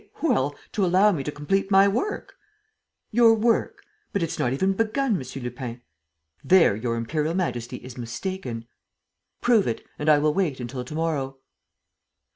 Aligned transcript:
Well, 0.23 0.55
to 0.71 0.83
allow 0.83 1.11
me 1.11 1.23
to 1.25 1.31
complete 1.31 1.69
my 1.69 1.87
work!" 1.87 2.33
"Your 3.11 3.35
work? 3.35 3.83
But 4.11 4.23
it's 4.23 4.39
not 4.39 4.51
even 4.51 4.73
begun, 4.73 5.15
M. 5.21 5.41
Lupin." 5.43 5.81
"There 6.43 6.75
Your 6.75 6.95
Imperial 6.95 7.35
Majesty 7.35 7.77
is 7.77 7.99
mistaken." 7.99 8.65
"Prove 9.41 9.67
it... 9.67 9.83
and 9.99 10.09
I 10.09 10.17
will 10.17 10.33
wait 10.33 10.59
until 10.59 10.83
to 10.83 10.95
morrow." 10.95 11.37